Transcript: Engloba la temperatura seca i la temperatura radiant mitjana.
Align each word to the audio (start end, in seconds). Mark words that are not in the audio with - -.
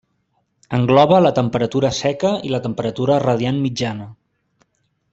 Engloba 0.77 1.19
la 1.25 1.31
temperatura 1.41 1.93
seca 1.99 2.33
i 2.49 2.53
la 2.57 2.63
temperatura 2.65 3.19
radiant 3.29 3.61
mitjana. 3.67 4.13